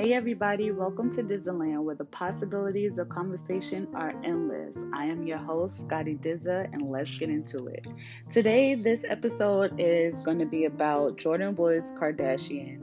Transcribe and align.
Hey 0.00 0.12
everybody, 0.12 0.70
welcome 0.70 1.10
to 1.10 1.24
Disneyland 1.24 1.82
where 1.82 1.96
the 1.96 2.04
possibilities 2.04 2.98
of 2.98 3.08
conversation 3.08 3.88
are 3.94 4.14
endless. 4.22 4.76
I 4.94 5.06
am 5.06 5.26
your 5.26 5.38
host, 5.38 5.80
Scotty 5.80 6.14
Dizza, 6.14 6.68
and 6.72 6.88
let's 6.88 7.18
get 7.18 7.30
into 7.30 7.66
it. 7.66 7.84
Today, 8.30 8.76
this 8.76 9.02
episode 9.08 9.74
is 9.76 10.20
going 10.20 10.38
to 10.38 10.46
be 10.46 10.66
about 10.66 11.16
Jordyn 11.16 11.56
Woods 11.56 11.90
Kardashian, 11.90 12.78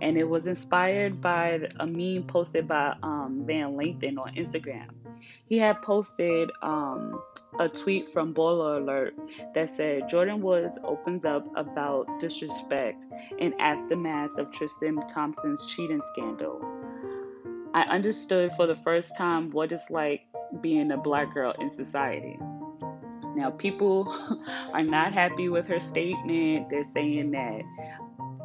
and 0.00 0.16
it 0.16 0.24
was 0.24 0.46
inspired 0.46 1.20
by 1.20 1.68
a 1.80 1.86
meme 1.86 2.26
posted 2.26 2.66
by 2.66 2.96
um, 3.02 3.42
Van 3.46 3.74
Lathan 3.74 4.16
on 4.16 4.34
Instagram. 4.34 5.03
He 5.48 5.58
had 5.58 5.80
posted 5.82 6.50
um, 6.62 7.20
a 7.58 7.68
tweet 7.68 8.12
from 8.12 8.34
Baller 8.34 8.80
Alert 8.80 9.14
that 9.54 9.70
said 9.70 10.04
Jordyn 10.04 10.40
Woods 10.40 10.78
opens 10.82 11.24
up 11.24 11.46
about 11.56 12.20
disrespect 12.20 13.06
and 13.40 13.54
aftermath 13.60 14.36
of 14.38 14.50
Tristan 14.50 15.00
Thompson's 15.08 15.66
cheating 15.66 16.02
scandal. 16.12 16.60
I 17.74 17.82
understood 17.82 18.52
for 18.56 18.66
the 18.66 18.76
first 18.76 19.16
time 19.16 19.50
what 19.50 19.72
it's 19.72 19.90
like 19.90 20.22
being 20.60 20.92
a 20.92 20.96
black 20.96 21.34
girl 21.34 21.54
in 21.58 21.70
society. 21.70 22.38
Now, 23.34 23.50
people 23.50 24.06
are 24.72 24.82
not 24.82 25.12
happy 25.12 25.48
with 25.48 25.66
her 25.66 25.80
statement. 25.80 26.70
They're 26.70 26.84
saying 26.84 27.32
that 27.32 27.62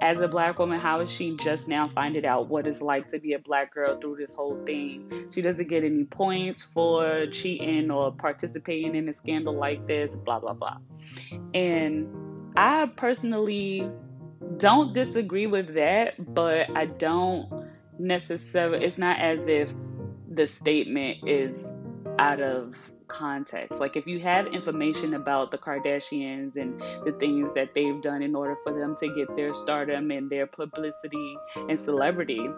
as 0.02 0.22
a 0.22 0.28
black 0.28 0.60
woman, 0.60 0.80
how 0.80 1.02
is 1.02 1.12
she 1.12 1.36
just 1.38 1.68
now 1.68 1.90
finding 1.94 2.26
out 2.26 2.48
what 2.48 2.68
it's 2.68 2.82
like 2.82 3.08
to 3.08 3.20
be 3.20 3.34
a 3.34 3.40
black 3.40 3.74
girl 3.74 4.00
through 4.00 4.18
this 4.18 4.34
whole 4.34 4.64
thing? 4.66 5.28
She 5.34 5.42
doesn't 5.42 5.68
get 5.68 5.84
any 5.84 6.04
points 6.04 6.64
for 6.64 7.28
cheating 7.32 7.92
or 7.92 8.12
participating 8.12 8.96
in 8.96 9.10
a 9.10 9.14
scandal 9.14 9.54
like 9.54 9.86
this, 9.88 10.16
blah, 10.16 10.40
blah, 10.40 10.54
blah. 10.54 10.78
And 11.54 12.08
I 12.56 12.88
personally 12.96 13.90
don't 14.58 14.94
disagree 14.94 15.48
with 15.48 15.74
that, 15.76 16.34
but 16.34 16.76
I 16.76 16.86
don't 16.86 17.68
necessarily, 17.98 18.86
it's 18.86 18.98
not 18.98 19.20
as 19.20 19.48
if 19.48 19.74
the 20.32 20.48
statement 20.48 21.28
is 21.28 21.68
out 22.18 22.42
of 22.42 22.76
context. 23.10 23.80
Like 23.80 23.98
if 23.98 24.08
you 24.08 24.20
have 24.22 24.48
information 24.48 25.16
about 25.16 25.52
the 25.52 25.58
Kardashians 25.58 26.56
and 26.56 26.80
the 27.06 27.12
things 27.20 27.54
that 27.54 27.74
they've 27.74 28.02
done 28.02 28.22
in 28.22 28.36
order 28.36 28.56
for 28.64 28.78
them 28.80 28.96
to 28.98 29.08
get 29.16 29.36
their 29.36 29.54
stardom 29.54 30.12
and 30.12 30.30
their 30.30 30.48
publicity 30.48 31.36
and 31.56 31.78
celebrity, 31.78 32.50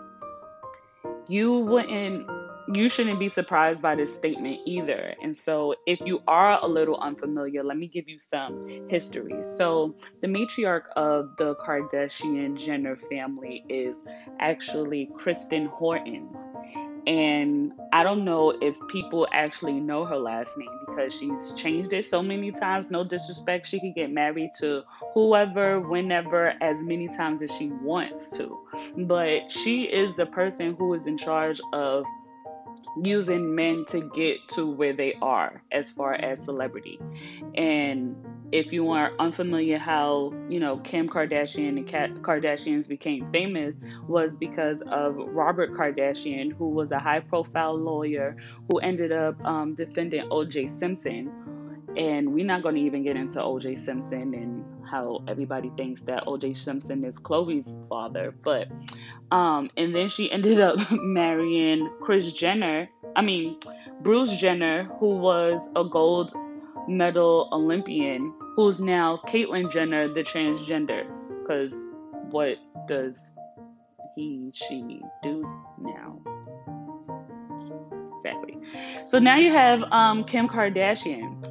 you 1.28 1.58
wouldn't 1.60 2.30
you 2.74 2.90
shouldn't 2.90 3.20
be 3.20 3.30
surprised 3.30 3.82
by 3.82 3.96
this 3.96 4.16
statement 4.16 4.60
either. 4.66 5.14
And 5.22 5.38
so, 5.38 5.76
if 5.86 6.00
you 6.06 6.22
are 6.28 6.60
a 6.62 6.68
little 6.68 6.98
unfamiliar, 6.98 7.64
let 7.64 7.78
me 7.78 7.88
give 7.88 8.08
you 8.08 8.20
some 8.20 8.88
history. 8.88 9.44
So, 9.58 9.96
the 10.22 10.28
matriarch 10.28 10.88
of 10.96 11.36
the 11.38 11.56
Kardashian 11.56 12.58
Jenner 12.58 12.98
family 13.10 13.66
is 13.68 14.06
actually 14.40 15.10
Kristen 15.18 15.68
Houghton. 15.68 16.30
And 17.08 17.74
I 17.94 18.04
don't 18.04 18.24
know 18.24 18.52
if 18.62 18.76
people 18.90 19.28
actually 19.34 19.80
know 19.80 20.06
her 20.06 20.18
last 20.18 20.58
name 20.58 20.70
because 20.88 21.14
she's 21.14 21.54
changed 21.54 21.94
it 21.94 22.06
so 22.06 22.22
many 22.22 22.52
times. 22.52 22.92
No 22.92 23.04
disrespect, 23.04 23.66
she 23.68 23.80
could 23.80 23.96
get 23.96 24.12
married 24.12 24.52
to 24.60 24.84
whoever, 25.14 25.80
whenever, 25.80 26.54
as 26.62 26.84
many 26.84 27.08
times 27.08 27.42
as 27.42 27.52
she 27.52 27.70
wants 27.70 28.30
to. 28.38 28.58
But 28.98 29.52
she 29.52 29.84
is 29.84 30.16
the 30.16 30.28
person 30.28 30.76
who 30.76 30.94
is 30.94 31.08
in 31.08 31.18
charge 31.18 31.60
of 31.74 32.06
using 33.02 33.56
men 33.56 33.86
to 33.86 34.02
get 34.14 34.48
to 34.50 34.70
where 34.70 34.94
they 34.94 35.16
are 35.22 35.64
as 35.72 35.90
far 35.90 36.14
as 36.14 36.44
celebrity. 36.44 37.00
And 37.56 38.16
if 38.52 38.74
you 38.74 38.90
are 38.92 39.14
unfamiliar 39.20 39.78
how, 39.78 40.34
you 40.50 40.60
know, 40.60 40.78
Kim 40.78 41.08
Kardashian 41.08 41.78
and 41.78 41.88
Kat 41.88 42.14
Kardashians 42.16 42.88
became 42.88 43.32
famous 43.32 43.78
was 44.08 44.36
because 44.36 44.82
of 44.88 45.16
Robert 45.16 45.74
Kardashian, 45.74 46.52
who 46.52 46.70
was 46.70 46.92
a 46.92 47.00
high 47.00 47.22
profile 47.22 47.78
lawyer 47.78 48.36
who 48.70 48.80
ended 48.80 49.12
up 49.12 49.42
um, 49.46 49.74
defending 49.74 50.28
OJ 50.30 50.70
Simpson. 50.70 51.32
And 51.96 52.34
we're 52.34 52.46
not 52.46 52.62
going 52.64 52.76
to 52.76 52.82
even 52.82 53.04
get 53.04 53.16
into 53.16 53.40
OJ 53.40 53.78
Simpson 53.80 54.34
and 54.34 54.66
how 54.86 55.24
everybody 55.28 55.72
thinks 55.78 56.02
that 56.04 56.26
OJ 56.26 56.56
Simpson 56.56 57.04
is 57.06 57.18
Khloe's 57.18 57.80
father. 57.90 58.34
But, 58.44 58.68
um, 59.32 59.70
and 59.78 59.96
then 59.96 60.10
she 60.10 60.32
ended 60.32 60.60
up 60.60 60.78
marrying 60.92 61.90
Kris 62.02 62.32
Jenner. 62.34 62.90
I 63.16 63.22
mean, 63.22 63.58
Bruce 64.02 64.34
Jenner, 64.34 64.86
who 65.00 65.18
was 65.18 65.68
a 65.76 65.84
gold 65.84 66.34
medal 66.88 67.50
Olympian 67.52 68.34
who's 68.56 68.80
now 68.80 69.22
Caitlyn 69.28 69.72
Jenner, 69.72 70.08
the 70.14 70.24
transgender. 70.24 71.06
Because 71.42 71.76
what 72.30 72.58
does 72.88 73.36
he, 74.16 74.52
she 74.54 75.02
do 75.24 75.48
now? 75.80 76.22
Exactly. 78.16 78.58
So 79.06 79.20
now 79.20 79.38
you 79.38 79.52
have 79.52 79.82
um, 79.92 80.24
Kim 80.24 80.48
Kardashian, 80.48 81.44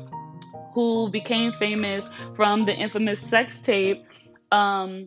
who 0.73 1.11
became 1.11 1.53
famous 1.53 2.09
from 2.37 2.65
the 2.65 2.73
infamous 2.73 3.21
sex 3.21 3.61
tape 3.61 4.05
um, 4.53 5.07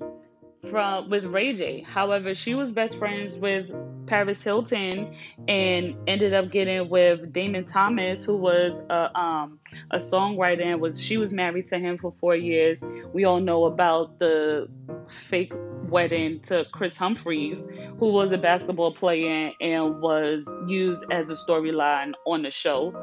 from 0.70 1.10
with 1.10 1.26
Ray 1.26 1.54
J. 1.54 1.82
However, 1.82 2.36
she 2.36 2.56
was 2.56 2.72
best 2.72 2.98
friends 2.98 3.36
with 3.36 3.70
Paris 4.08 4.42
Hilton 4.42 5.16
and 5.48 5.96
ended 6.08 6.34
up 6.34 6.52
getting 6.52 6.90
with 6.90 7.34
Damon 7.34 7.66
Thomas, 7.66 8.24
who 8.24 8.38
was 8.38 8.82
a 8.90 9.18
um, 9.18 9.60
a 9.92 9.98
songwriter 9.98 10.66
and 10.66 10.82
was 10.82 11.02
she 11.02 11.18
was 11.18 11.34
married 11.34 11.68
to 11.68 11.80
him 11.80 11.98
for 11.98 12.14
four 12.20 12.36
years. 12.36 12.82
We 13.14 13.26
all 13.26 13.40
know 13.40 13.66
about 13.66 14.20
the 14.20 14.68
fake 15.08 15.54
wedding 15.90 16.40
to 16.42 16.66
Kris 16.72 16.96
Humphries, 16.98 17.68
who 18.00 18.12
was 18.12 18.32
a 18.32 18.38
basketball 18.38 18.94
player 18.94 19.52
and 19.62 20.02
was 20.02 20.48
used 20.68 21.06
as 21.12 21.30
a 21.30 21.36
storyline 21.36 22.14
on 22.26 22.44
the 22.44 22.52
show. 22.52 22.94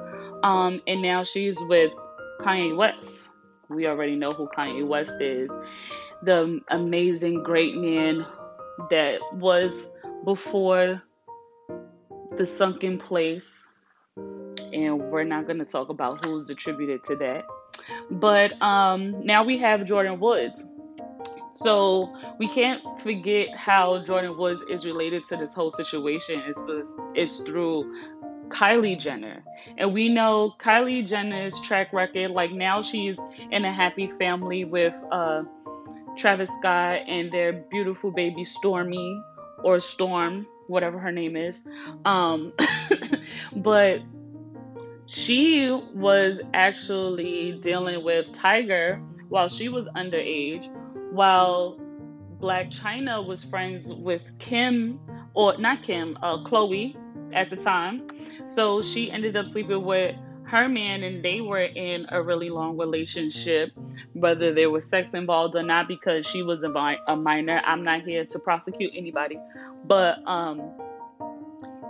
Um, 0.42 0.81
and 0.87 1.03
now 1.03 1.22
she's 1.25 1.59
with 1.60 1.92
Kanye 2.41 2.77
West. 2.77 3.28
We 3.69 3.87
already 3.87 4.16
know 4.16 4.32
who 4.32 4.48
Kanye 4.48 4.84
West 4.84 5.21
is 5.21 5.50
the 6.22 6.60
amazing 6.69 7.42
great 7.42 7.76
man 7.76 8.26
that 8.91 9.20
was 9.32 9.91
before 10.25 11.03
the 12.36 12.47
sunken 12.47 12.98
place. 12.98 13.64
And 14.16 15.00
we're 15.10 15.25
not 15.25 15.47
going 15.47 15.59
to 15.59 15.64
talk 15.64 15.88
about 15.88 16.25
who's 16.25 16.50
attributed 16.50 17.04
to 17.04 17.16
that. 17.16 17.44
But 18.10 18.60
um, 18.62 19.25
now 19.25 19.44
we 19.44 19.59
have 19.59 19.80
Jordyn 19.80 20.19
Woods. 20.19 20.64
So 21.54 22.16
we 22.38 22.48
can't 22.48 22.82
forget 23.00 23.54
how 23.54 24.03
Jordyn 24.03 24.36
Woods 24.38 24.62
is 24.70 24.86
related 24.86 25.26
to 25.26 25.36
this 25.36 25.54
whole 25.54 25.70
situation. 25.70 26.42
It's, 26.47 26.62
it's 27.14 27.38
through 27.41 27.92
Kylie 28.48 28.98
Jenner. 28.98 29.42
And 29.76 29.92
we 29.92 30.09
know 30.09 30.54
Kylie 30.59 31.06
Jenner's 31.06 31.59
track 31.60 31.92
record. 31.92 32.30
Like 32.30 32.53
now 32.53 32.82
she's 32.82 33.16
in 33.50 33.64
a 33.64 33.72
happy 33.72 34.09
family 34.09 34.64
with 34.64 34.97
uh, 35.10 35.42
Travis 36.16 36.50
Scott 36.59 37.03
and 37.06 37.31
their 37.32 37.53
beautiful 37.53 38.10
baby 38.10 38.44
Stormi 38.44 39.22
or 39.62 39.81
Storm, 39.81 40.47
whatever 40.66 40.98
her 40.98 41.12
name 41.12 41.37
is. 41.37 41.66
Um, 42.04 42.53
but 43.56 44.00
she 45.06 45.71
was 45.94 46.41
actually 46.54 47.53
dealing 47.60 48.04
with 48.04 48.26
Tyga 48.32 49.04
while 49.28 49.48
she 49.48 49.69
was 49.69 49.88
underage, 49.88 50.69
while 51.12 51.78
Blac 52.41 52.72
Chyna 52.72 53.25
was 53.25 53.44
friends 53.44 53.92
with 53.92 54.22
Kim, 54.38 54.98
or 55.34 55.56
not 55.59 55.82
Kim, 55.82 56.16
uh, 56.22 56.38
Khloe 56.44 56.97
at 57.32 57.50
the 57.50 57.56
time. 57.56 58.06
So 58.47 58.82
she 58.82 59.10
ended 59.10 59.37
up 59.37 59.47
sleeping 59.47 59.84
with 59.84 60.16
her 60.50 60.68
man 60.68 61.04
and 61.04 61.24
they 61.24 61.40
were 61.40 61.62
in 61.62 62.06
a 62.10 62.20
really 62.20 62.50
long 62.50 62.76
relationship, 62.76 63.70
whether 64.14 64.52
there 64.52 64.68
was 64.68 64.84
sex 64.84 65.10
involved 65.10 65.54
or 65.54 65.62
not, 65.62 65.86
because 65.86 66.26
she 66.26 66.42
was 66.42 66.64
a, 66.64 66.97
a 67.06 67.16
minor. 67.16 67.62
I'm 67.64 67.82
not 67.82 68.02
here 68.02 68.24
to 68.24 68.38
prosecute 68.41 68.92
anybody, 68.94 69.38
but 69.84 70.18
um, 70.26 70.60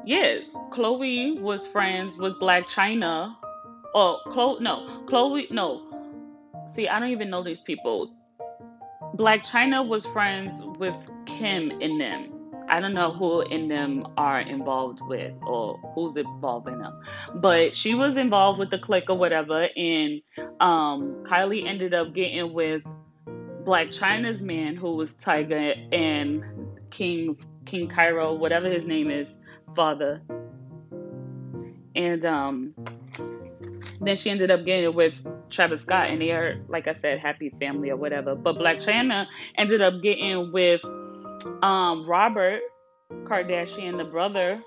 yeah, 0.04 0.38
Chloe 0.72 1.38
was 1.40 1.66
friends 1.66 2.16
with 2.18 2.34
Blac 2.34 2.64
Chyna. 2.64 3.34
Oh, 3.94 4.20
Khloe, 4.26 4.60
no, 4.60 5.04
Chloe, 5.08 5.46
no. 5.50 5.86
See, 6.68 6.86
I 6.86 7.00
don't 7.00 7.10
even 7.10 7.30
know 7.30 7.42
these 7.42 7.60
people. 7.60 8.14
Blac 9.16 9.46
Chyna 9.46 9.86
was 9.86 10.04
friends 10.06 10.62
with 10.78 10.94
Kim 11.26 11.70
and 11.80 12.00
them. 12.00 12.29
I 12.70 12.78
don't 12.78 12.94
know 12.94 13.12
who 13.12 13.40
in 13.40 13.67
them 13.69 14.06
are 14.17 14.40
involved 14.40 15.00
with 15.02 15.34
or 15.43 15.76
who's 15.94 16.17
involved 16.17 16.69
in 16.69 16.78
them. 16.78 17.02
But 17.34 17.76
she 17.76 17.94
was 17.94 18.17
involved 18.17 18.61
with 18.61 18.70
the 18.70 18.78
clique 18.78 19.11
or 19.11 19.19
whatever. 19.19 19.69
And 19.76 20.22
um, 20.61 21.25
Kylie 21.28 21.67
ended 21.67 21.94
up 21.94 22.14
getting 22.14 22.52
with 22.52 22.82
Blac 23.64 23.88
Chyna's 23.88 24.43
man, 24.43 24.76
who 24.76 24.94
was 24.94 25.17
Tyga 25.17 25.75
and 25.93 26.44
King's 26.90 27.44
King 27.64 27.88
Cairo, 27.88 28.34
whatever 28.34 28.70
his 28.70 28.87
name 28.87 29.11
is, 29.11 29.37
father. 29.75 30.23
And 31.96 32.25
um, 32.25 32.75
then 34.00 34.16
she 34.16 34.31
ended 34.31 34.52
up 34.52 34.64
getting 34.64 34.94
with 34.94 35.14
Travis 35.50 35.81
Scott, 35.82 36.08
and 36.08 36.23
they 36.23 36.31
are, 36.31 36.61
like 36.69 36.87
I 36.87 36.93
said, 36.93 37.19
happy 37.19 37.52
family 37.58 37.90
or 37.90 37.96
whatever. 37.96 38.37
But 38.37 38.56
Blac 38.56 38.76
Chyna 38.84 39.26
ended 39.56 39.81
up 39.81 40.00
getting 40.02 40.52
with 40.52 40.84
um, 41.62 42.04
Robert, 42.06 42.60
Kardashian, 43.25 43.96
the 43.96 44.04
brother, 44.04 44.62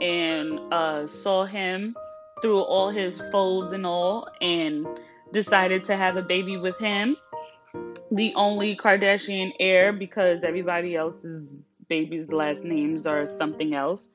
and 0.00 0.58
uh, 0.72 1.06
saw 1.06 1.44
him 1.44 1.96
through 2.40 2.60
all 2.60 2.90
his 2.90 3.20
folds 3.30 3.72
and 3.72 3.86
all, 3.86 4.28
and 4.40 4.86
decided 5.32 5.84
to 5.84 5.96
have 5.96 6.16
a 6.16 6.22
baby 6.22 6.56
with 6.56 6.78
him. 6.78 7.16
The 8.10 8.32
only 8.34 8.76
Kardashian 8.76 9.52
heir 9.58 9.92
because 9.92 10.44
everybody 10.44 10.96
else's 10.96 11.56
baby's 11.88 12.32
last 12.32 12.64
names 12.64 13.06
are 13.06 13.24
something 13.26 13.74
else. 13.74 14.12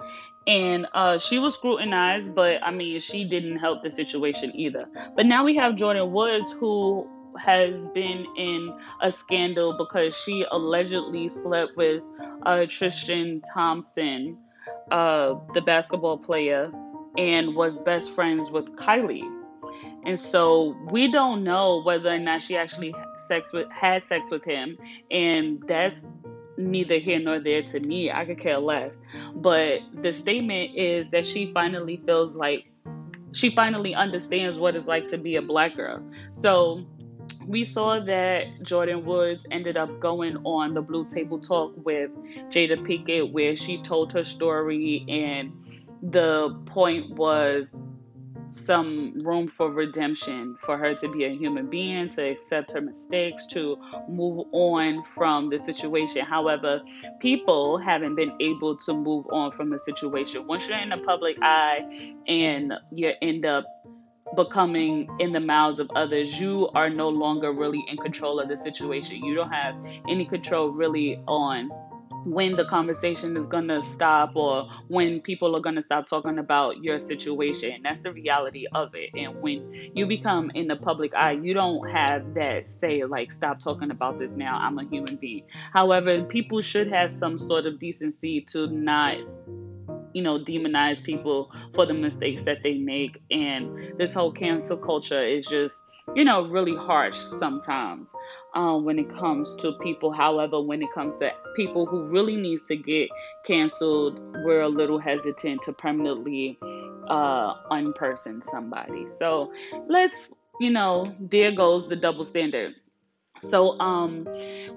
And 0.48 0.88
uh, 0.94 1.20
she 1.20 1.40
was 1.40 1.56
scrutinized, 1.56 2.34
but 2.34 2.64
I 2.64 2.72
mean, 2.72 3.00
she 3.00 3.24
didn't 3.28 3.58
help 3.58 3.84
the 3.84 3.92
situation 3.92 4.52
either. 4.56 4.86
But 5.16 5.26
now 5.26 5.44
we 5.44 5.56
have 5.58 5.76
Jordyn 5.76 6.12
Woods, 6.12 6.52
who 6.60 7.08
has 7.38 7.86
been 7.90 8.26
in 8.36 8.78
a 9.02 9.12
scandal 9.12 9.78
because 9.78 10.16
she 10.16 10.46
allegedly 10.52 11.30
slept 11.30 11.76
with 11.78 12.04
uh, 12.46 12.66
Tristan 12.68 13.42
Thompson, 13.54 14.38
uh, 14.92 15.36
the 15.54 15.62
basketball 15.62 16.18
player, 16.18 16.72
and 17.18 17.56
was 17.56 17.80
best 17.80 18.14
friends 18.14 18.50
with 18.50 18.66
Kylie. 18.76 19.34
And 20.06 20.20
so 20.20 20.76
we 20.92 21.12
don't 21.12 21.44
know 21.44 21.82
whether 21.84 22.10
or 22.10 22.20
not 22.20 22.42
she 22.42 22.56
actually 22.56 22.96
sex 23.28 23.52
with 23.52 23.70
had 23.70 24.04
sex 24.04 24.32
with 24.32 24.44
him, 24.44 24.78
and 25.12 25.62
that's 25.68 26.04
neither 26.58 26.98
here 26.98 27.20
nor 27.20 27.40
there 27.40 27.62
to 27.64 27.80
me. 27.82 28.12
I 28.12 28.26
could 28.26 28.40
care 28.40 28.58
less. 28.58 28.98
But 29.36 29.82
the 30.02 30.14
statement 30.14 30.76
is 30.76 31.10
that 31.10 31.26
she 31.26 31.52
finally 31.54 32.02
feels 32.06 32.36
like 32.36 32.72
she 33.34 33.50
finally 33.50 33.94
understands 33.94 34.58
what 34.58 34.76
it's 34.76 34.88
like 34.88 35.08
to 35.10 35.18
be 35.18 35.36
a 35.36 35.42
black 35.42 35.76
girl. 35.76 36.02
So 36.36 36.86
we 37.48 37.64
saw 37.64 38.00
that 38.00 38.44
Jordyn 38.62 39.04
Woods 39.04 39.46
ended 39.52 39.78
up 39.78 40.00
going 40.02 40.38
on 40.44 40.74
the 40.74 40.82
Blue 40.82 41.06
Table 41.08 41.40
Talk 41.40 41.74
with 41.78 42.12
Jada 42.50 42.86
Pinkett, 42.86 43.32
where 43.32 43.56
she 43.56 43.82
told 43.82 44.12
her 44.12 44.26
story, 44.26 45.06
and 45.08 45.54
the 46.02 46.62
point 46.66 47.16
was 47.16 47.84
some 48.52 49.14
room 49.24 49.48
for 49.48 49.72
redemption 49.72 50.58
for 50.60 50.78
her 50.78 50.94
to 50.96 51.12
be 51.12 51.24
a 51.24 51.30
human 51.30 51.70
being, 51.70 52.10
to 52.10 52.22
accept 52.22 52.72
her 52.72 52.82
mistakes, 52.82 53.48
to 53.48 53.78
move 54.10 54.46
on 54.52 55.04
from 55.16 55.50
the 55.50 55.58
situation. 55.58 56.26
However, 56.26 56.82
people 57.20 57.78
haven't 57.78 58.16
been 58.16 58.34
able 58.42 58.76
to 58.78 58.94
move 58.94 59.26
on 59.32 59.54
from 59.54 59.70
the 59.70 59.80
situation. 59.80 60.48
Once 60.48 60.68
you're 60.68 60.78
in 60.80 60.90
the 60.90 60.98
public 60.98 61.38
eye 61.42 62.14
and 62.28 62.74
you 62.92 63.14
end 63.22 63.46
up 63.46 63.66
becoming 64.36 65.08
in 65.20 65.32
the 65.32 65.40
mouths 65.40 65.80
of 65.80 65.90
others, 65.96 66.40
you 66.40 66.70
are 66.76 66.90
no 66.90 67.10
longer 67.10 67.52
really 67.52 67.84
in 67.88 67.98
control 67.98 68.40
of 68.40 68.50
the 68.50 68.58
situation. 68.58 69.24
You 69.24 69.36
don't 69.36 69.52
have 69.52 69.76
any 70.10 70.26
control 70.26 70.70
really 70.70 71.22
on 71.28 71.70
when 72.26 72.58
the 72.58 72.66
conversation 72.66 73.38
is 73.38 73.48
going 73.48 73.68
to 73.70 73.82
stop 73.82 74.36
or 74.36 74.68
when 74.90 75.22
people 75.22 75.56
are 75.56 75.62
going 75.62 75.76
to 75.76 75.82
stop 75.82 76.06
talking 76.06 76.40
about 76.40 76.84
your 76.84 77.00
situation. 77.00 77.82
That's 77.84 78.02
the 78.02 78.12
reality 78.12 78.66
of 78.74 78.94
it. 78.96 79.12
And 79.16 79.42
when 79.42 79.92
you 79.96 80.06
become 80.06 80.52
in 80.54 80.68
the 80.68 80.76
public 80.76 81.16
eye, 81.16 81.32
you 81.32 81.54
don't 81.54 81.90
have 81.90 82.34
that 82.34 82.66
say, 82.66 83.06
like, 83.06 83.32
stop 83.32 83.60
talking 83.60 83.92
about 83.92 84.20
this 84.20 84.34
now. 84.34 84.58
I'm 84.58 84.78
a 84.78 84.84
human 84.84 85.16
being. 85.16 85.46
However, 85.72 86.24
people 86.24 86.60
should 86.60 86.90
have 86.90 87.12
some 87.12 87.38
sort 87.38 87.66
of 87.66 87.80
decency 87.80 88.42
to 88.50 88.68
not 88.68 89.18
you 90.18 90.24
know, 90.24 90.40
demonize 90.40 91.02
people 91.02 91.52
for 91.76 91.86
the 91.86 91.94
mistakes 91.94 92.42
that 92.42 92.64
they 92.64 92.74
make. 92.74 93.22
And 93.30 94.00
this 94.00 94.16
whole 94.16 94.32
cancel 94.32 94.76
culture 94.76 95.24
is 95.24 95.46
just, 95.46 95.80
you 96.16 96.24
know, 96.24 96.48
really 96.48 96.76
harsh 96.76 97.16
sometimes 97.16 98.16
um, 98.56 98.84
when 98.84 98.98
it 98.98 99.14
comes 99.14 99.56
to 99.58 99.74
people. 99.84 100.12
However, 100.12 100.60
when 100.60 100.82
it 100.82 100.90
comes 100.96 101.20
to 101.20 101.32
people 101.56 101.86
who 101.86 102.10
really 102.10 102.36
needs 102.36 102.66
to 102.70 102.76
get 102.76 103.10
canceled, 103.46 104.20
we're 104.44 104.62
a 104.62 104.68
little 104.68 104.98
hesitant 104.98 105.62
to 105.66 105.74
permanently 105.74 106.58
uh, 107.08 107.54
unperson 107.70 108.44
somebody. 108.44 109.08
So 109.10 109.54
let's, 109.88 110.34
you 110.60 110.72
know, 110.72 111.06
there 111.20 111.52
goes 111.52 111.88
the 111.88 111.96
double 111.96 112.26
standard. 112.26 112.74
So 113.44 113.80
um, 113.80 114.28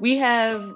we 0.00 0.18
have 0.18 0.74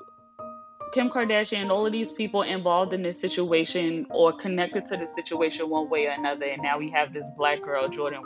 Kim 0.95 1.11
Kardashian 1.11 1.63
and 1.63 1.73
all 1.73 1.85
of 1.85 1.91
these 1.91 2.13
people 2.13 2.43
involved 2.43 2.93
in 2.93 3.03
this 3.03 3.21
situation 3.21 4.07
or 4.11 4.33
connected 4.33 4.87
to 4.87 4.97
the 4.97 5.09
situation 5.09 5.69
one 5.69 5.91
way 5.91 6.07
or 6.07 6.11
another. 6.11 6.47
And 6.47 6.63
now 6.63 6.79
we 6.79 6.89
have 6.91 7.13
this 7.13 7.27
black 7.37 7.63
girl, 7.63 7.89
Jordan 7.89 8.23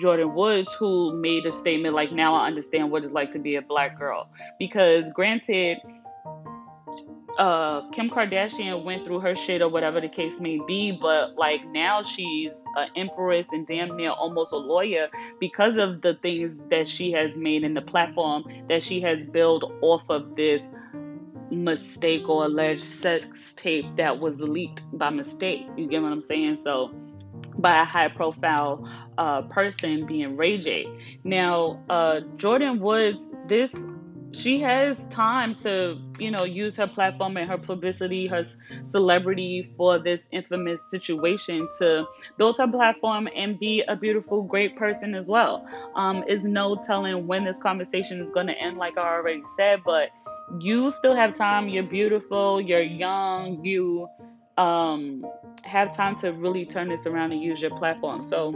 Jordyn 0.00 0.32
Woods, 0.32 0.72
who 0.78 1.20
made 1.20 1.44
a 1.44 1.52
statement 1.52 1.92
like, 1.92 2.12
now 2.12 2.36
I 2.36 2.46
understand 2.46 2.92
what 2.92 3.02
it's 3.02 3.12
like 3.12 3.32
to 3.32 3.40
be 3.40 3.56
a 3.56 3.62
black 3.62 3.98
girl. 3.98 4.28
Because 4.60 5.10
granted, 5.10 5.78
uh, 7.36 7.90
Kim 7.90 8.08
Kardashian 8.08 8.84
went 8.84 9.04
through 9.04 9.18
her 9.18 9.34
shit 9.34 9.60
or 9.60 9.68
whatever 9.68 10.00
the 10.00 10.08
case 10.08 10.38
may 10.38 10.60
be, 10.68 10.92
but 10.92 11.34
like 11.34 11.66
now 11.66 12.04
she's 12.04 12.62
an 12.76 12.90
empress 12.94 13.48
and 13.50 13.66
damn 13.66 13.96
near 13.96 14.10
almost 14.10 14.52
a 14.52 14.56
lawyer 14.56 15.08
because 15.40 15.78
of 15.78 16.00
the 16.02 16.14
things 16.22 16.64
that 16.66 16.86
she 16.86 17.10
has 17.10 17.36
made 17.36 17.64
in 17.64 17.74
the 17.74 17.82
platform 17.82 18.44
that 18.68 18.84
she 18.84 19.00
has 19.00 19.26
built 19.26 19.64
off 19.82 20.04
of 20.08 20.36
this 20.36 20.68
mistake 21.54 22.28
or 22.28 22.44
alleged 22.44 22.82
sex 22.82 23.54
tape 23.54 23.86
that 23.96 24.18
was 24.18 24.40
leaked 24.40 24.82
by 24.92 25.10
mistake. 25.10 25.66
You 25.76 25.88
get 25.88 26.02
what 26.02 26.12
I'm 26.12 26.26
saying? 26.26 26.56
So, 26.56 26.90
by 27.58 27.80
a 27.80 27.84
high 27.84 28.08
profile 28.08 28.88
uh, 29.18 29.42
person 29.42 30.06
being 30.06 30.36
Ray 30.36 30.58
J. 30.58 30.86
Now, 31.24 31.82
uh, 31.88 32.20
Jordyn 32.36 32.80
Woods, 32.80 33.30
this 33.46 33.86
she 34.34 34.60
has 34.60 35.06
time 35.06 35.54
to 35.54 35.96
you 36.18 36.30
know 36.30 36.44
use 36.44 36.76
her 36.76 36.88
platform 36.88 37.36
and 37.36 37.48
her 37.48 37.56
publicity 37.56 38.26
her 38.26 38.44
celebrity 38.82 39.72
for 39.76 39.98
this 39.98 40.26
infamous 40.32 40.82
situation 40.90 41.68
to 41.78 42.04
build 42.36 42.56
her 42.58 42.66
platform 42.66 43.28
and 43.36 43.58
be 43.60 43.82
a 43.86 43.94
beautiful 43.94 44.42
great 44.42 44.74
person 44.76 45.14
as 45.14 45.28
well 45.28 45.64
um 45.94 46.24
is 46.28 46.44
no 46.44 46.74
telling 46.74 47.26
when 47.28 47.44
this 47.44 47.60
conversation 47.62 48.20
is 48.20 48.30
going 48.34 48.46
to 48.48 48.58
end 48.58 48.76
like 48.76 48.98
i 48.98 49.02
already 49.02 49.42
said 49.56 49.80
but 49.84 50.10
you 50.60 50.90
still 50.90 51.14
have 51.14 51.34
time. 51.34 51.68
You're 51.68 51.82
beautiful. 51.82 52.60
You're 52.60 52.82
young. 52.82 53.64
You 53.64 54.08
um, 54.58 55.26
have 55.62 55.96
time 55.96 56.16
to 56.16 56.32
really 56.32 56.64
turn 56.64 56.88
this 56.88 57.06
around 57.06 57.32
and 57.32 57.42
use 57.42 57.60
your 57.60 57.76
platform. 57.78 58.24
So 58.24 58.54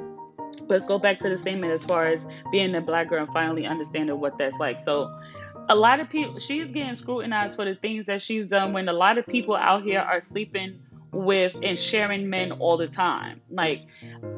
let's 0.68 0.86
go 0.86 0.98
back 0.98 1.18
to 1.20 1.28
the 1.28 1.36
statement 1.36 1.72
as 1.72 1.84
far 1.84 2.06
as 2.06 2.26
being 2.52 2.74
a 2.74 2.80
black 2.80 3.08
girl 3.08 3.24
and 3.24 3.32
finally 3.32 3.66
understanding 3.66 4.18
what 4.20 4.38
that's 4.38 4.58
like. 4.58 4.80
So 4.80 5.18
a 5.68 5.74
lot 5.74 6.00
of 6.00 6.08
people, 6.08 6.38
she's 6.38 6.70
getting 6.70 6.94
scrutinized 6.94 7.56
for 7.56 7.64
the 7.64 7.74
things 7.74 8.06
that 8.06 8.22
she's 8.22 8.46
done 8.46 8.72
when 8.72 8.88
a 8.88 8.92
lot 8.92 9.18
of 9.18 9.26
people 9.26 9.56
out 9.56 9.82
here 9.82 10.00
are 10.00 10.20
sleeping 10.20 10.80
with 11.12 11.54
and 11.62 11.78
sharing 11.78 12.28
men 12.28 12.52
all 12.52 12.76
the 12.76 12.88
time. 12.88 13.40
Like, 13.50 13.82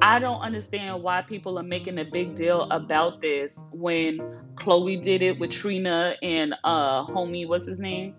I 0.03 0.19
don't 0.19 0.41
understand 0.41 1.03
why 1.03 1.23
people 1.23 1.59
are 1.59 1.65
making 1.65 1.99
a 1.99 2.05
big 2.05 2.35
deal 2.35 2.63
about 2.71 3.21
this 3.21 3.59
when 3.73 4.21
Khloe 4.55 5.03
did 5.03 5.23
it 5.23 5.39
with 5.39 5.51
Trina 5.51 6.15
and 6.23 6.55
uh 6.65 7.07
homie, 7.07 7.47
what's 7.49 7.67
his 7.67 7.81
name? 7.81 8.15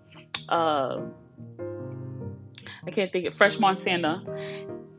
Uh 0.48 1.02
I 2.86 2.90
can't 2.90 3.12
think 3.12 3.26
of 3.26 3.34
French 3.34 3.60
Montana. 3.60 4.24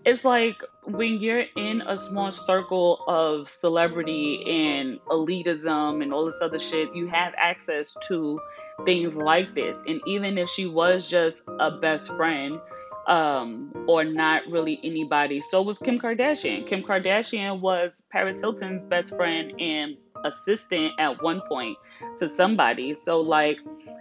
It's 0.05 0.25
like 0.25 0.55
when 0.85 1.19
you're 1.19 1.45
in 1.55 1.81
a 1.81 1.97
small 1.97 2.31
circle 2.31 3.03
of 3.07 3.49
celebrity 3.49 4.43
and 4.45 4.99
elitism 5.07 6.01
and 6.01 6.13
all 6.13 6.25
this 6.25 6.39
other 6.41 6.59
shit, 6.59 6.93
you 6.95 7.07
have 7.07 7.33
access 7.37 7.95
to 8.07 8.39
things 8.85 9.15
like 9.15 9.53
this. 9.55 9.81
And 9.87 10.01
even 10.07 10.37
if 10.37 10.49
she 10.49 10.65
was 10.65 11.09
just 11.09 11.43
a 11.59 11.71
best 11.71 12.11
friend, 12.15 12.59
um, 13.07 13.71
or 13.87 14.03
not 14.03 14.43
really 14.49 14.79
anybody. 14.83 15.41
So 15.49 15.61
was 15.61 15.77
Kim 15.79 15.99
Kardashian. 15.99 16.67
Kim 16.67 16.83
Kardashian 16.83 17.59
was 17.59 18.03
Paris 18.11 18.39
Hilton's 18.39 18.83
best 18.83 19.15
friend 19.15 19.53
and 19.59 19.97
assistant 20.23 20.93
at 20.99 21.21
one 21.21 21.41
point 21.47 21.77
to 22.17 22.27
somebody. 22.27 22.95
So 22.95 23.19
like 23.19 23.57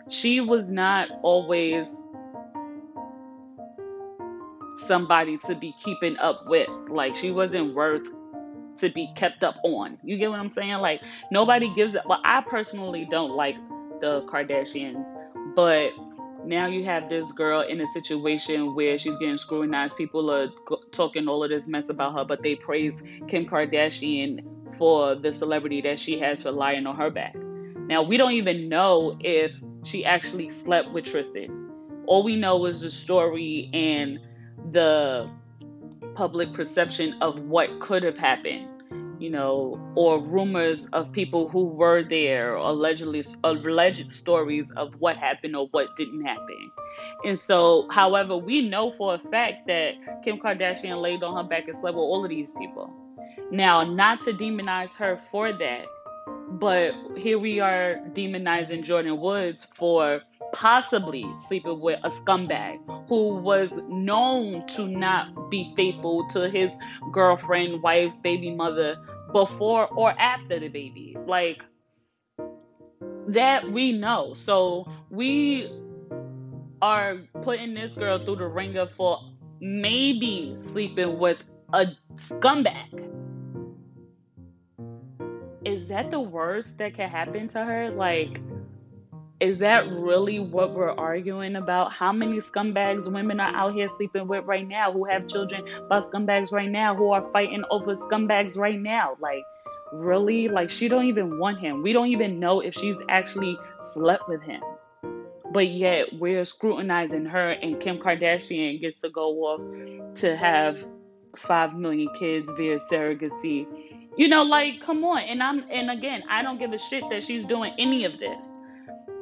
she 0.09 0.41
was 0.41 0.71
not 0.71 1.09
always 1.23 2.03
somebody 4.87 5.39
to 5.47 5.55
be 5.55 5.75
keeping 5.83 6.17
up 6.19 6.47
with. 6.47 6.69
Like 6.89 7.17
she 7.17 7.31
wasn't 7.31 7.75
worth 7.75 8.07
to 8.79 8.89
be 8.89 9.09
kept 9.17 9.45
up 9.45 9.57
on. 9.65 9.99
You 10.03 10.17
get 10.19 10.31
what 10.31 10.41
I'm 10.41 10.53
saying? 10.53 10.75
Like 10.75 11.01
nobody 11.31 11.73
gives 11.75 11.95
it. 11.95 12.03
Well, 12.07 12.21
I 12.25 12.43
personally 12.43 13.07
don't 13.11 13.33
like 13.33 13.57
the 14.01 14.23
Kardashians, 14.23 15.09
but 15.55 15.91
now 16.45 16.67
you 16.67 16.85
have 16.85 17.09
this 17.09 17.31
girl 17.33 17.61
in 17.63 17.81
a 17.81 17.87
situation 17.89 18.75
where 18.75 18.99
she's 18.99 19.17
getting 19.19 19.39
scrutinized. 19.39 19.97
People 19.97 20.31
are 20.31 20.49
talking 20.91 21.29
all 21.29 21.45
of 21.45 21.51
this 21.51 21.67
mess 21.67 21.89
about 21.89 22.15
her, 22.15 22.25
but 22.25 22.43
they 22.43 22.57
praise 22.57 23.03
Kim 23.29 23.47
Kardashian 23.47 24.45
for 24.77 25.15
the 25.15 25.33
celebrity 25.33 25.81
that 25.83 25.99
she 25.99 26.19
has 26.19 26.43
for 26.43 26.51
lying 26.51 26.87
on 26.87 26.97
her 26.97 27.11
back. 27.11 27.35
Now, 27.35 28.03
we 28.03 28.17
don't 28.17 28.33
even 28.33 28.69
know 28.69 29.17
if 29.21 29.57
she 29.85 30.05
actually 30.05 30.51
slept 30.51 30.91
with 30.91 31.05
Tristan. 31.05 31.71
All 32.07 32.23
we 32.23 32.37
know 32.37 32.65
is 32.67 32.81
the 32.81 32.91
story 32.91 33.71
and 33.73 34.19
the 34.73 35.29
public 36.15 36.53
perception 36.53 37.15
of 37.23 37.39
what 37.41 37.81
could 37.81 38.03
have 38.03 38.19
happened 38.19 38.69
you 39.23 39.31
know, 39.31 39.81
or 39.95 40.21
rumors 40.21 40.87
of 40.89 41.13
people 41.13 41.49
who 41.49 41.67
were 41.67 42.03
there, 42.03 42.57
allegedly 42.57 43.23
alleged 43.45 44.13
stories 44.13 44.73
of 44.73 44.93
what 44.99 45.17
happened 45.17 45.55
or 45.55 45.69
what 45.71 45.95
didn't 45.97 46.25
happen. 46.25 46.73
And 47.25 47.39
so, 47.39 47.87
however, 47.91 48.37
we 48.37 48.69
know 48.69 48.91
for 48.91 49.15
a 49.15 49.19
fact 49.19 49.69
that 49.69 49.93
Kim 50.25 50.39
Kardashian 50.41 51.01
laid 51.01 51.23
on 51.23 51.37
her 51.37 51.49
back 51.49 51.69
and 51.69 51.79
slept 51.79 51.95
with 51.95 52.03
all 52.03 52.25
of 52.25 52.31
these 52.31 52.51
people. 52.51 52.93
Now, 53.53 53.85
not 53.85 54.23
to 54.23 54.33
demonize 54.33 54.97
her 54.97 55.17
for 55.17 55.53
that, 55.53 55.85
but 56.59 56.93
here 57.17 57.39
we 57.39 57.61
are 57.61 58.01
demonizing 58.13 58.85
Jordyn 58.85 59.21
Woods 59.21 59.65
for 59.65 60.21
possibly 60.53 61.25
sleeping 61.47 61.81
with 61.81 61.99
a 62.05 62.11
scumbag 62.11 62.79
who 63.09 63.37
was 63.37 63.79
known 63.89 64.67
to 64.67 64.87
not 64.87 65.51
be 65.51 65.73
faithful 65.77 66.27
to 66.29 66.49
his 66.51 66.77
girlfriend, 67.11 67.83
wife, 67.83 68.13
baby 68.23 68.55
mother 68.55 68.97
before 69.33 69.89
or 69.89 70.11
after 70.19 70.59
the 70.59 70.69
baby. 70.69 71.17
Like 71.27 71.63
that 73.29 73.71
we 73.71 73.93
know. 73.93 74.35
So 74.35 74.91
we 75.11 75.71
are 76.81 77.19
putting 77.43 77.75
this 77.75 77.93
girl 77.93 78.25
through 78.25 78.37
the 78.37 78.47
ringer 78.47 78.87
for 78.87 79.21
maybe 79.61 80.55
sleeping 80.57 81.19
with 81.19 81.43
a 81.73 81.87
scumbag. 82.17 83.09
Is 85.65 85.87
that 85.89 86.11
the 86.11 86.21
worst 86.21 86.79
that 86.79 86.95
can 86.95 87.09
happen 87.09 87.47
to 87.49 87.65
her? 87.65 87.91
Like, 87.91 88.41
is 89.43 89.59
that 89.59 89.91
really 89.91 90.39
what 90.39 90.73
we're 90.73 90.93
arguing 90.93 91.57
about? 91.57 91.93
How 91.93 92.13
many 92.13 92.39
scumbags 92.41 93.13
women 93.13 93.41
are 93.41 93.55
out 93.55 93.75
here 93.75 93.89
sleeping 93.89 94.29
with 94.29 94.45
right 94.45 94.67
now 94.67 94.93
who 94.93 95.05
have 95.05 95.27
children 95.27 95.65
by 95.89 96.01
scumbags 96.01 96.53
right 96.53 96.71
now 96.71 96.95
who 96.95 97.11
are 97.11 97.29
fighting 97.33 97.65
over 97.71 97.97
scumbags 97.97 98.57
right 98.57 98.81
now? 98.81 99.17
Like, 99.21 99.43
really? 99.93 100.49
Like, 100.49 100.71
she 100.71 100.89
don't 100.89 101.07
even 101.07 101.39
want 101.39 101.59
him. 101.59 101.83
We 101.83 101.93
don't 101.93 102.09
even 102.09 102.39
know 102.39 102.61
if 102.61 102.75
she's 102.75 102.97
actually 103.09 103.59
slept 103.79 104.29
with 104.29 104.43
him 104.43 104.63
but 105.53 105.69
yet 105.69 106.07
we're 106.15 106.45
scrutinizing 106.45 107.27
her 107.27 107.51
and 107.51 107.79
Kim 107.79 107.99
Kardashian 107.99 108.81
gets 108.81 108.97
to 109.03 109.11
go 109.11 109.29
off 109.45 109.61
to 110.15 110.35
have 110.35 110.85
5 111.37 111.75
million 111.75 112.09
kids 112.19 112.51
via 112.57 112.79
surrogacy. 112.79 113.67
You 114.17 114.29
know, 114.29 114.43
like 114.43 114.83
come 114.85 115.05
on. 115.05 115.23
And 115.23 115.43
I'm 115.43 115.65
and 115.71 115.91
again, 115.91 116.23
I 116.29 116.43
don't 116.43 116.59
give 116.59 116.73
a 116.73 116.79
shit 116.79 117.05
that 117.11 117.23
she's 117.23 117.45
doing 117.45 117.75
any 117.79 118.05
of 118.05 118.19
this. 118.19 118.59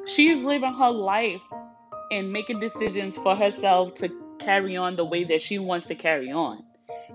She's 0.07 0.43
living 0.43 0.73
her 0.75 0.91
life 0.91 1.43
and 2.11 2.33
making 2.33 2.61
decisions 2.61 3.17
for 3.19 3.37
herself 3.37 3.95
to 3.97 4.11
carry 4.39 4.77
on 4.77 4.97
the 4.97 5.05
way 5.05 5.25
that 5.25 5.43
she 5.43 5.59
wants 5.59 5.87
to 5.87 5.95
carry 5.95 6.31
on 6.33 6.65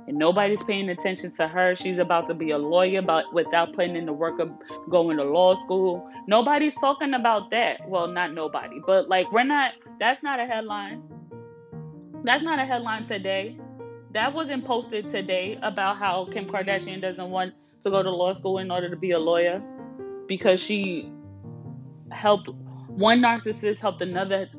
and 0.08 0.18
nobody's 0.18 0.62
paying 0.64 0.90
attention 0.90 1.32
to 1.32 1.48
her. 1.48 1.76
She's 1.76 1.98
about 1.98 2.28
to 2.28 2.34
be 2.34 2.52
a 2.52 2.58
lawyer, 2.58 3.02
but 3.02 3.34
without 3.34 3.74
putting 3.74 3.96
in 3.96 4.06
the 4.06 4.14
work 4.14 4.40
of 4.40 4.52
going 4.90 5.18
to 5.18 5.24
law 5.24 5.56
school. 5.56 6.10
Nobody's 6.28 6.76
talking 6.76 7.14
about 7.14 7.52
that. 7.52 7.88
Well, 7.88 8.08
not 8.08 8.34
nobody, 8.34 8.80
but 8.86 9.10
like 9.10 9.32
we're 9.32 9.44
not. 9.44 9.74
That's 10.00 10.22
not 10.22 10.40
a 10.40 10.46
headline. 10.46 11.02
That's 12.24 12.44
not 12.44 12.60
a 12.60 12.66
headline 12.66 13.06
today. 13.06 13.60
That 14.12 14.34
wasn't 14.34 14.66
posted 14.66 15.10
today 15.10 15.60
about 15.62 15.98
how 15.98 16.28
Kim 16.32 16.48
Kardashian 16.48 17.02
doesn't 17.02 17.30
want 17.30 17.54
to 17.82 17.90
go 17.90 18.02
to 18.02 18.10
law 18.10 18.34
school 18.34 18.60
in 18.60 18.72
order 18.72 18.90
to 18.90 18.96
be 18.96 19.12
a 19.12 19.20
lawyer 19.20 19.62
because 20.28 20.60
she 20.60 21.12
helped 22.12 22.50
one 22.96 23.22
narcissist 23.22 23.80
helped 23.80 24.02
another 24.02 24.50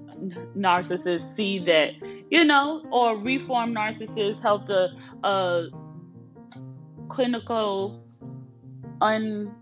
narcissist 0.57 1.35
see 1.35 1.59
that 1.59 1.93
you 2.31 2.45
know, 2.45 2.83
or 2.91 3.17
reform 3.17 3.75
narcissist 3.75 4.43
helped 4.43 4.71
a, 4.71 4.89
a 5.23 5.69
clinical 7.09 8.03
un 9.01 9.55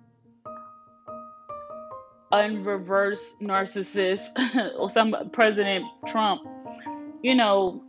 unreverse 2.32 3.20
narcissist 3.40 4.74
or 4.78 4.90
some 4.90 5.14
President 5.32 5.84
Trump, 6.06 6.42
you 7.22 7.34
know, 7.34 7.82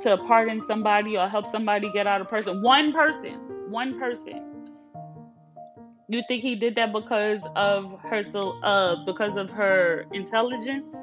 to 0.00 0.16
pardon 0.16 0.60
somebody 0.66 1.16
or 1.16 1.28
help 1.28 1.46
somebody 1.46 1.90
get 1.92 2.06
out 2.06 2.20
of 2.20 2.28
prison. 2.28 2.62
One 2.62 2.92
person, 2.92 3.34
one 3.70 3.98
person. 3.98 4.51
You 6.12 6.22
think 6.28 6.42
he 6.42 6.56
did 6.56 6.74
that 6.74 6.92
because 6.92 7.40
of 7.56 7.98
her 8.02 8.22
so 8.22 8.60
uh 8.62 9.02
because 9.06 9.38
of 9.38 9.48
her 9.50 10.04
intelligence? 10.12 10.94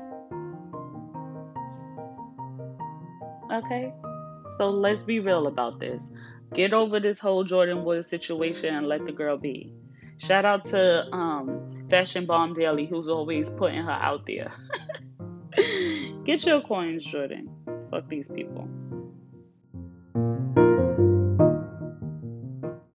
Okay? 3.52 3.92
So 4.58 4.70
let's 4.70 5.02
be 5.02 5.20
real 5.20 5.48
about 5.48 5.80
this. 5.80 6.12
Get 6.54 6.74
over 6.74 7.00
this 7.00 7.18
whole 7.18 7.44
Jordyn 7.44 7.84
Woods 7.84 8.08
situation 8.08 8.76
and 8.76 8.88
let 8.88 9.04
the 9.04 9.12
girl 9.12 9.36
be. 9.36 9.74
Shout 10.20 10.46
out 10.46 10.66
to 10.66 11.12
um, 11.12 11.88
Fashion 11.90 12.28
Bomb 12.28 12.54
Daily, 12.54 12.86
who's 12.86 13.08
always 13.08 13.50
putting 13.50 13.82
her 13.82 13.92
out 13.92 14.28
there. 14.28 14.52
Get 16.26 16.46
your 16.46 16.62
coins, 16.62 17.04
Jordyn. 17.04 17.48
Fuck 17.90 18.10
these 18.10 18.28
people. 18.28 18.68